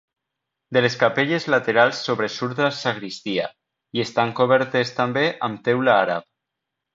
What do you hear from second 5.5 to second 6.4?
amb teula àrab.